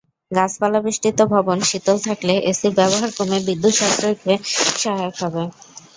[0.31, 4.35] গাছপালাবেষ্টিত ভবন শীতল থাকলে এসির ব্যবহার কমে বিদ্যুৎ সাশ্রয়ে
[4.75, 5.43] সহায়ক হবে।